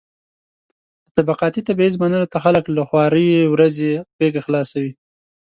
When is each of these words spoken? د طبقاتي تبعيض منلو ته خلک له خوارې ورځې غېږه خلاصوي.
د 1.03 1.05
طبقاتي 1.17 1.61
تبعيض 1.67 1.95
منلو 2.01 2.31
ته 2.33 2.37
خلک 2.45 2.63
له 2.75 2.81
خوارې 2.89 3.27
ورځې 3.53 3.91
غېږه 4.19 4.41
خلاصوي. 4.47 4.91